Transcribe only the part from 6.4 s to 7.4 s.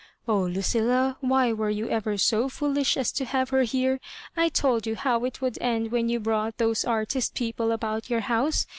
those artist